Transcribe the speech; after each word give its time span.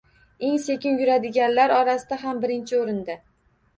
Eng 0.47 0.55
sekin 0.67 0.95
yuguradiganlar 0.95 1.73
orasida 1.81 2.21
ham 2.25 2.43
birinchi 2.47 2.77
oʻrinda 2.83 3.19